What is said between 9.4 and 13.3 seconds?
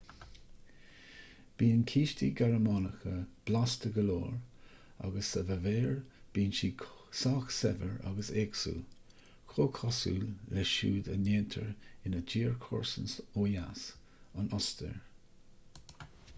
comhchosúil le siúd a ndéantar ina tír comharsan